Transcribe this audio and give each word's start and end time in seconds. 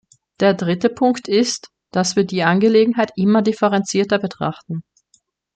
Der 0.39 0.55
dritte 0.55 0.89
Punkt 0.89 1.27
ist, 1.27 1.69
dass 1.91 2.15
wir 2.15 2.23
die 2.23 2.41
Angelegenheit 2.41 3.11
immer 3.17 3.43
differenzierter 3.43 4.17
betrachten. 4.17 4.83